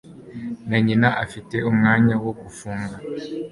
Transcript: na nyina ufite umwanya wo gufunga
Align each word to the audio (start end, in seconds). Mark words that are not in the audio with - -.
na 0.69 0.77
nyina 0.85 1.09
ufite 1.23 1.55
umwanya 1.69 2.13
wo 2.23 2.31
gufunga 2.41 2.95